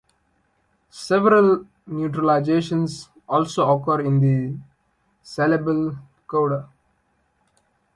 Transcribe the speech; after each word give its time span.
Several 0.89 1.67
neutralizations 1.87 3.09
also 3.29 3.69
occur 3.69 4.01
in 4.01 4.19
the 4.19 4.57
syllable 5.21 5.95
coda. 6.25 6.67